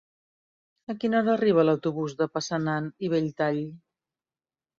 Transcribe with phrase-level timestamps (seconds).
[0.93, 3.61] A quina hora arriba l'autobús de Passanant i Belltall?